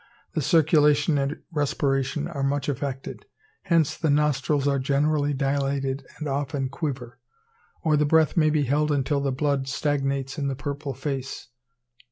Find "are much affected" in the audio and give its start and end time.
2.27-3.27